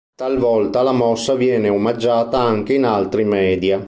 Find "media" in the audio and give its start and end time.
3.23-3.79